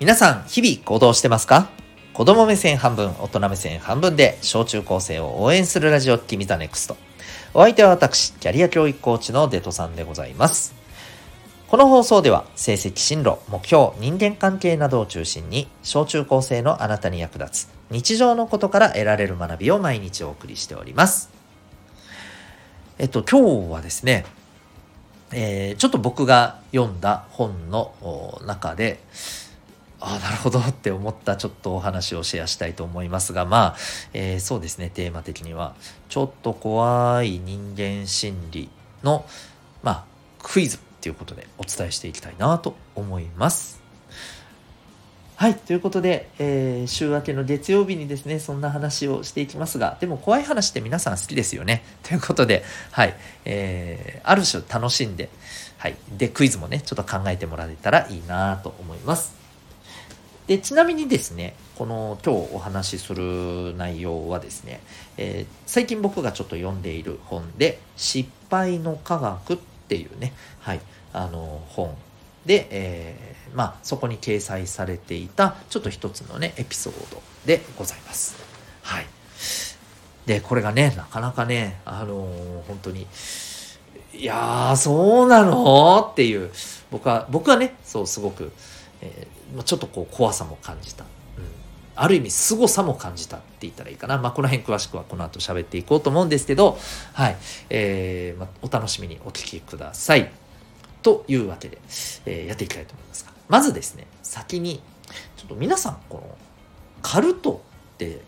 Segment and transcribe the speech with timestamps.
[0.00, 1.68] 皆さん、日々行動してますか？
[2.14, 6.96] 子供目線半分、大人目線半分で、小中高生を応援するラジオ、君ザネクスト。
[7.54, 10.74] お相手は私、キャリア教育コーチのデトさんでございます。
[11.68, 21.30] この放送では、成績、進路、目標、人間関係などを中心に、小中高生のあなたに役立つ、日常のことから得られる学びを毎日お送りしております。
[22.98, 24.26] えっと、今日はですね、
[25.32, 27.94] えー、ちょっと僕が読んだ本の
[28.44, 28.98] 中で、
[30.06, 33.76] ああ、なるほどって思ったちょっとお話をシェアしたいと思いますが、まあ、
[34.12, 35.74] えー、そうですね、テーマ的には、
[36.10, 38.68] ちょっと怖い人間心理
[39.02, 39.24] の、
[39.82, 40.04] まあ、
[40.42, 43.80] クイズっていうことでお伝えしていきたいなと思います。
[45.36, 45.54] はい。
[45.54, 51.82] ということで、えー、週明けの月曜日にですね、そんな話をしていきますが、でも怖い話って皆さん好きですよね。
[52.02, 52.62] ということで、
[52.92, 53.14] はい。
[53.46, 55.30] えー、ある種楽しんで、
[55.78, 55.96] はい。
[56.12, 59.43] で、クイズもね、ちょっと考えてもらえたらいいなと思います。
[60.46, 64.80] で、ちなみにですね、この今日お話しする内容はですね、
[65.16, 69.56] えー、最近僕がちょっと読んでいる本で、失敗の科学っ
[69.88, 70.80] ていうね、はい、
[71.12, 71.96] あの本
[72.44, 78.36] で、えー、まあ、そこに掲載されていた、ちょっと一つのね、エピソードでございます。
[78.82, 79.06] はい。
[80.26, 83.06] で、これがね、なかなかね、あのー、本当に、
[84.12, 86.06] いやー、そうなの？
[86.12, 86.50] っていう、
[86.90, 88.52] 僕は、僕はね、そう、すごく、
[89.04, 91.04] えー、ちょっとこう怖さも感じた。
[91.04, 91.08] うん、
[91.94, 94.18] ある意味凄さも感じたって言ったらいいかな。
[94.18, 96.78] まあ、この辺詳しくはこの後喋っていこうと思うんですけど、
[97.12, 97.36] はい。
[97.68, 100.32] えー、まあ、お楽しみにお聞きください。
[101.02, 101.78] というわけで、
[102.24, 103.32] えー、やっていきたいと思いますが。
[103.48, 104.80] まずですね、先に、
[105.36, 106.38] ちょっと皆さん、この、
[107.02, 107.62] カルト
[107.94, 108.22] って、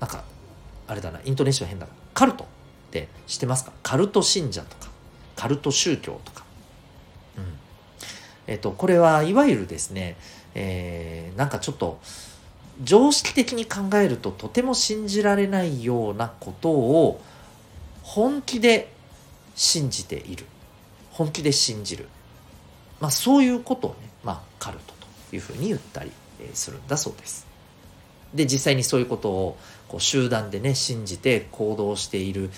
[0.00, 0.24] なんか、
[0.88, 1.92] あれだな、イントネーション変だな。
[2.14, 2.46] カルトっ
[2.90, 3.70] て知ってますか？
[3.84, 4.90] カルト信者とか、
[5.36, 6.44] カルト宗教とか、
[8.50, 10.16] えっと、これはいわゆるですね、
[10.56, 12.00] えー、なんかちょっと
[12.82, 17.20] 常識的に考えるととても信じられないようなことを
[18.02, 18.92] 本気で
[19.54, 20.44] 信じている。
[21.12, 22.08] 本気で信じる、
[22.98, 24.94] まあ、そういうことをね、まあ、カルト
[25.30, 26.10] というふうに言ったり
[26.54, 27.46] するんだそうです。
[28.34, 32.50] で実際にそういうことをこう集団でね信じて行動している、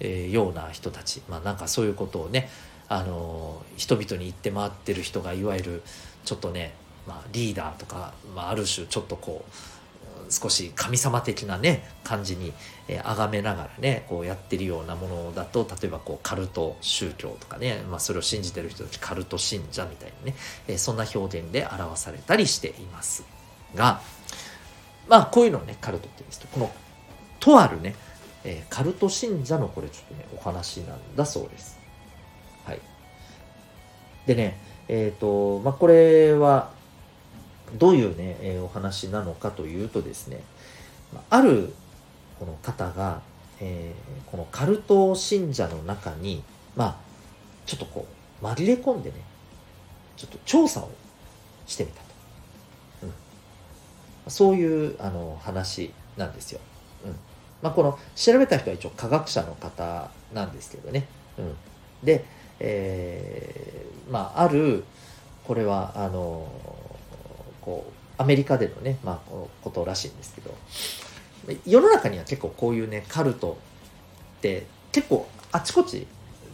[0.00, 1.22] え、ような人たち。
[1.28, 2.50] まあなんかそういうことをね
[2.90, 5.82] あの人々に言って回ってる人がいわゆる
[6.24, 6.74] ちょっとね、
[7.06, 12.52] まあ、リーダーとか、まあ、ある種ちょっとこう少し神様的なね感じに
[12.88, 20.34] 崇、めながらねこうやってるようなものだと例えばこうカルト宗教とかね、まあ、それを信じてる人たちカルト信者みたいなね、
[20.66, 23.24] えそんな表現で表されたりしています
[23.76, 24.00] が
[25.08, 26.72] まあこういうのをねカルトって言うんですけどこの
[27.38, 27.94] とあるね、
[28.42, 31.79] え、カルト信者のこれちょっとねお話なんだそうです。
[34.30, 36.70] でね、えっ、ー、と、まあ、これは、
[37.78, 40.44] どういうね、えー、お話なのかというとですね、
[41.30, 41.72] ある
[42.38, 43.22] この方が、
[43.58, 46.44] えー、このカルト信者の中に、
[46.76, 46.96] まあ、
[47.66, 48.06] ちょっとこ
[48.40, 49.16] う、紛れ込んでね、
[50.16, 50.92] ちょっと調査を
[51.66, 52.04] してみたと。
[53.02, 53.12] うん、
[54.28, 56.60] そういうあの話なんですよ。
[57.04, 57.16] うん
[57.62, 61.08] まあ、この調べた人は一応科学者の方なんですけどね。
[61.36, 61.56] うん、
[62.04, 62.24] で、
[62.60, 64.84] えー、まあ、ある
[65.44, 66.46] これはあの
[67.60, 67.86] こ
[68.18, 70.54] うアメリカでのね、まあ、こことらしいんですけど
[71.66, 73.58] 世の中には結構こういうねカルト
[74.38, 76.06] って結構あちこち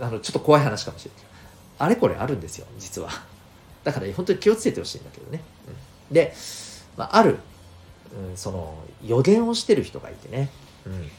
[0.00, 1.24] あのちょっと怖い話かもしれない。
[1.78, 3.08] あれこれあるんですよ実は。
[3.84, 5.40] だから本当に気をつけてほしいんだけどね、
[6.08, 6.32] うん、で、
[6.96, 7.38] まあ、ある、
[8.30, 8.74] うん、その
[9.04, 10.50] 予言をしてる人がいてね、
[10.86, 11.10] うん。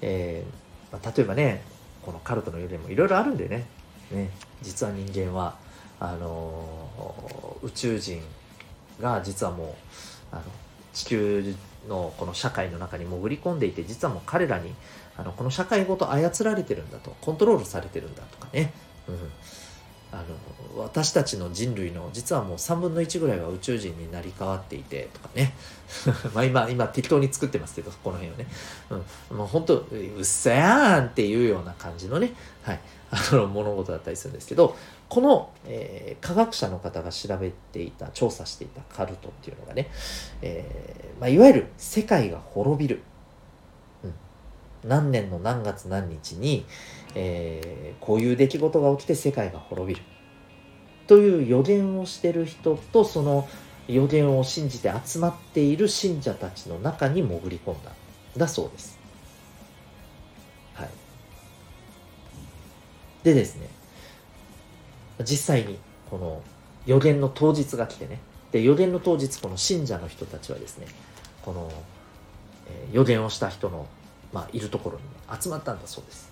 [0.00, 1.62] えーまあ、例えばね
[2.04, 3.66] このカルトの予言もいろいろあるんでね。
[4.12, 4.30] ね
[4.62, 5.56] 実は人間は
[6.00, 8.20] あの宇宙人
[9.00, 9.68] が実はもう
[10.32, 10.42] あの
[10.92, 11.54] 地球
[11.88, 14.72] のこの社会の中に潜り込んでいて実はもう彼らに
[15.16, 18.72] あのこの社会ごと操られてるんだとコントロールされてるんだとかね、
[19.08, 19.16] うん、
[20.12, 20.16] あ
[20.76, 25.54] の私たちの人類の実はもう3分の1ぐらいは宇宙人になり変わっていてとかね。
[26.34, 28.46] まあ今今適当に作ってますけどこの辺をね、
[29.30, 32.32] うん、もう本当うっさやんっていうような感じのね、
[32.62, 32.80] はい、
[33.12, 34.74] あの物事だったりするんですけど
[35.10, 39.90] この、えー、科学者の方が調べていた調査していたカルトっていうのがね、
[40.40, 43.02] えーまあ、いわゆる世界が滅びる、
[44.02, 44.14] うん、
[44.88, 46.64] 何年の何月何日に、
[47.14, 50.06] えー、こういう出来事が起きて世界が滅びる
[51.06, 53.46] という予言をしてる人とその
[53.88, 57.92] 予言を信じて集まっている信者たちの中に潜り込んだ
[58.38, 58.98] だそうです。
[60.72, 61.01] はい。
[63.22, 63.68] でですね、
[65.20, 65.78] 実際に
[66.10, 66.42] この
[66.86, 68.18] 予言の当日が来てね、
[68.50, 70.86] で予言の当日この信者の人たちはですね
[71.42, 71.70] この、
[72.68, 73.86] えー、予言をした人の、
[74.32, 75.10] まあ、いるところに、ね、
[75.40, 76.30] 集まったんだそうです。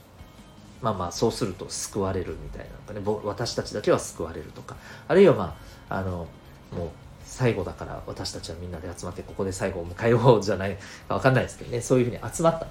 [0.82, 4.76] まあまあそうすると救われるみたいなのかね私たちだけは救われるとか
[5.08, 5.56] あるいはま
[5.90, 6.26] ああの
[6.72, 6.88] もう
[7.24, 10.76] 最後だから私たちはみんなで集まってここで最後を迎えようじゃない
[11.06, 12.66] か分かんないですけどねそういうふうに集まった。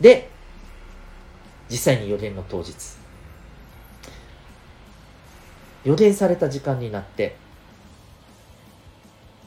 [0.00, 0.30] で
[1.70, 2.74] 実際に予言の当日。
[5.84, 7.36] 予言された時間になって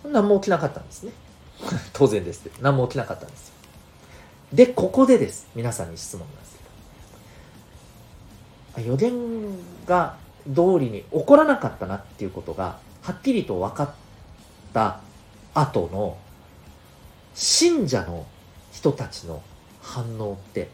[0.03, 1.11] 何も起きなかったんですね。
[1.93, 2.47] 当然です。
[2.61, 3.51] 何も起きなかったんです。
[4.51, 5.47] でここでです。
[5.55, 6.57] 皆さんに質問なんです
[8.75, 8.87] けど。
[8.87, 13.89] 予言が通りに起こらなかったなっていうことがはっきりと分かっ
[14.73, 14.99] た
[15.53, 16.17] 後の
[17.35, 18.25] 信者の
[18.71, 19.41] 人たちの
[19.81, 20.69] 反応って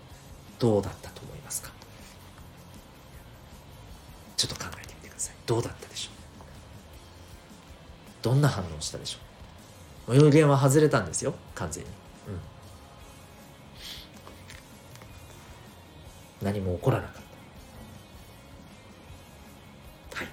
[0.60, 1.37] どうだったと思います？
[1.62, 1.72] か？
[4.36, 5.36] ちょっと考えてみてください。
[5.46, 6.14] どうだったでしょう？
[8.24, 10.16] どんな反応したでしょう？
[10.16, 11.90] 予言は外れたんですよ完全に、
[16.40, 17.14] うん、何も起こらなかっ
[20.12, 20.18] た。
[20.18, 20.28] はい。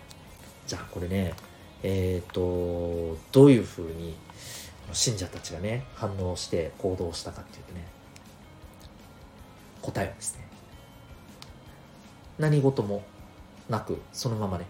[0.67, 1.35] じゃあこれね
[1.83, 4.15] えっ、ー、とどういうふうに
[4.93, 7.87] 信者たちがね反応して行動したかっていうとね
[9.83, 10.45] 答えはですね
[12.39, 13.05] 何事も
[13.69, 14.67] なくそのままね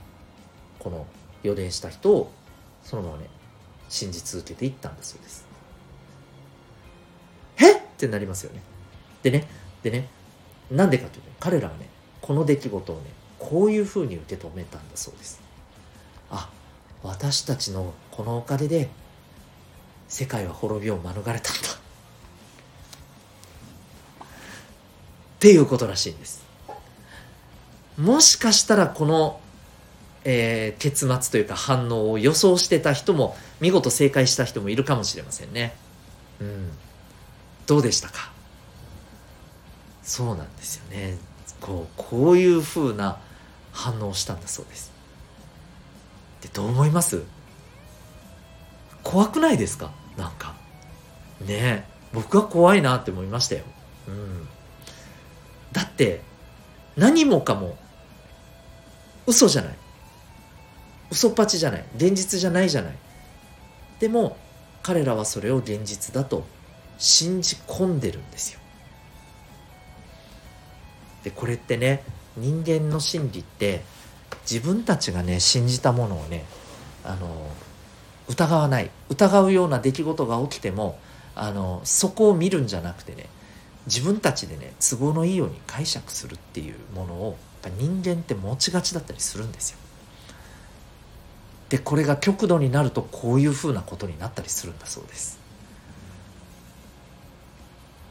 [0.78, 1.06] この
[1.42, 2.30] 予言した人を
[2.82, 3.28] そのままね
[3.88, 5.46] 信じ続けていったんだそうです。
[7.58, 7.72] え？
[7.76, 8.62] ってなりますよね。
[9.22, 9.46] でね
[9.82, 10.08] でね
[10.70, 11.88] なんでかというと彼らはね
[12.20, 13.02] この出来事をね
[13.38, 15.40] こういうふうに受け止めたんだそうです。
[16.30, 16.50] あ
[17.02, 18.88] 私たちのこのお金で
[20.08, 21.40] 世界は滅びを免れたんだ。
[21.40, 21.42] っ
[25.40, 26.43] ていうことらしいんです。
[27.98, 29.40] もしかしたらこの、
[30.24, 35.74] えー、結末というか反応を予想してた人も見事正解した人もいるかもしれませんね。
[36.40, 36.70] うん。
[37.66, 38.32] どうでしたか？
[40.02, 41.16] そうなんですよね。
[41.60, 43.18] こうこういうふうな
[43.72, 44.92] 反応をしたんだそうです。
[46.42, 47.22] でどう思います？
[49.02, 49.92] 怖くないですか？
[50.16, 50.54] なんか。
[51.40, 53.62] ね僕は怖いなって思いましたよ。
[54.08, 54.48] うん。
[55.72, 56.22] だって
[56.96, 57.76] 何もかも
[59.26, 59.74] 嘘じゃない。
[61.10, 61.84] 嘘っぱちじゃない。
[61.96, 62.94] 現実じゃないじゃない。
[64.00, 64.36] でも
[64.82, 66.44] 彼らはそれを現実だと
[66.98, 68.60] 信じ込んでるんですよ。
[71.22, 72.02] でこれってね
[72.36, 73.82] 人間の心理って
[74.42, 76.44] 自分たちがね信じたものをね
[77.04, 77.48] あの
[78.28, 78.90] 疑わない。
[79.08, 80.98] 疑うような出来事が起きても
[81.34, 83.26] あのそこを見るんじゃなくてね
[83.86, 87.38] 自分たちでね都合のいいように解釈するっていうものを
[87.70, 89.78] 人間って持ちがちだったりするんですよ。
[91.68, 95.38] でこれが極度になるとこういうふうなことになったりするんだそうです。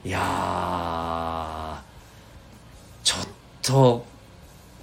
[0.06, 1.82] いや
[3.04, 3.28] ちょっ
[3.62, 4.06] と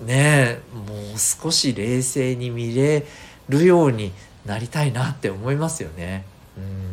[0.00, 3.04] ねもう少し冷静に見れ
[3.48, 4.12] るように
[4.46, 6.24] なりたいなって思いますよね。
[6.56, 6.90] うん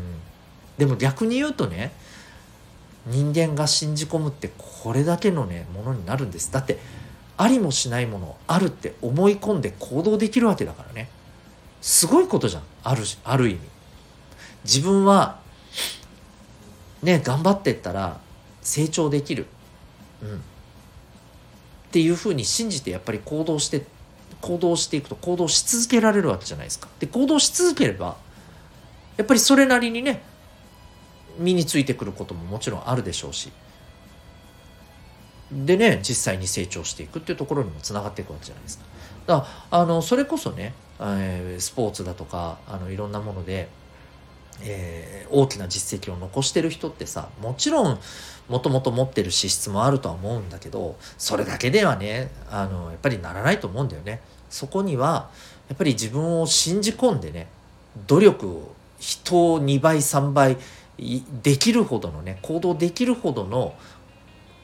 [0.77, 1.91] でも逆に言うとね
[3.05, 6.79] 人間が信じ込むってこれだけのねものになるんですだって
[7.37, 11.09] ありもしないものあるって思い込んで行動できるわけだからね。
[11.81, 12.63] すごいことじゃん。
[12.83, 13.59] あるある意味。
[14.63, 15.39] 自分は
[17.03, 18.19] ね頑張ってったら
[18.61, 19.45] 成長できる。
[20.23, 20.35] うん。
[20.37, 20.39] っ
[21.91, 23.85] ていうふうに信じてやっぱり行動して
[24.41, 26.89] 行動していくと行動し続けられるわけじゃないですか。
[26.99, 28.17] で行動し続ければ
[29.15, 30.23] やっぱりそれなりにね
[31.37, 33.51] 身についてくることももちろんあるでしょうし。
[35.51, 38.85] でね実際に成長していくっていうところにもつながっていくわけじゃないですか。
[39.27, 43.69] だからあのそれこそね、えー、スポーツだとかあのいろんなもので、
[44.61, 47.99] えー、大きな実績を残してる人ってさもちろん
[48.49, 54.21] もともと持ってる資質もあるとは思うんだけどそれだけではねあのやっぱりならないと思うんだよね。
[54.49, 55.29] そこには
[55.67, 57.47] やっぱり自分を信じ込んでね
[58.07, 60.57] 努力を人を2倍3倍
[61.43, 63.75] できるほどのね行動できるほどの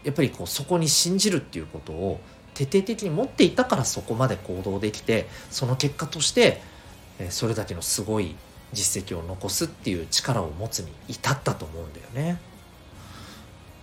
[0.04, 2.20] やっぱりこうそこに信じるっていうことを
[2.54, 6.62] 徹底的に持っていたからそこまで行動できてその結果として
[7.30, 8.36] それだけのすごい
[8.74, 12.40] 実績を残すっていう力を持つに至ったと思うんだよね。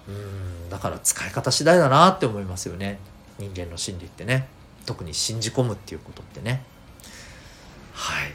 [0.09, 0.13] う
[0.67, 2.99] んだから使い方次第だなって思いますよね
[3.39, 4.49] 人間の心理ってね
[4.85, 6.63] 特に信じ込むっていうことってね。
[7.93, 8.33] はい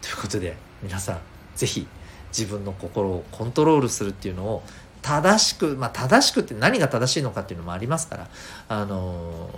[0.00, 1.20] ということで皆さん
[1.54, 1.86] 是非
[2.28, 4.62] 自分の心をコントロールするっていうのを
[5.06, 8.28] 正しく、まあ、正しくって何が正しいのかっていうのもありますから、
[8.68, 9.48] あの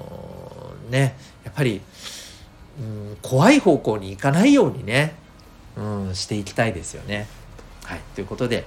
[0.91, 1.81] ー、ね、やっぱり、
[2.79, 5.15] うん、怖い方向に行かないようにね、
[5.75, 7.27] うん、していきたいですよね。
[7.85, 8.67] はい、ということで、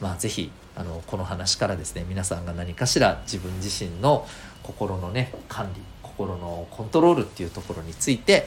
[0.00, 4.24] まあ、ぜひあのこの話からですね皆さんが何かしら自分自身の
[4.62, 8.46] 心のね管理心のコントロールっていうところについて、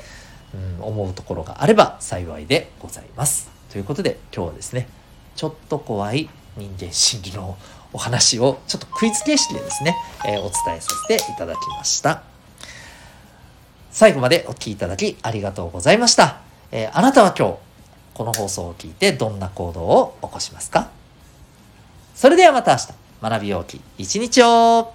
[0.80, 3.52] うん、思うところがあれば幸いでございます。
[3.70, 4.88] ということで今日はですね
[5.36, 7.58] ちょっと怖い人間心理の
[7.92, 9.96] お話をちょっとクイズ形式でですね、
[10.26, 12.24] えー、お伝えさせていただきました。
[13.92, 16.42] 最後までお聴きいただきありがとうございました。
[16.72, 17.58] えー、あなたは今日
[18.16, 20.90] この放送を聞いてどんな行動を起こしますか？
[22.16, 22.88] それではまた明日、
[23.22, 24.94] 学びようき一日を